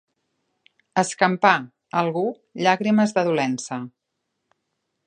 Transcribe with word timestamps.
Escampar, 1.01 1.51
algú, 2.01 2.25
llàgrimes 2.65 3.15
de 3.19 3.27
dolença. 3.31 3.81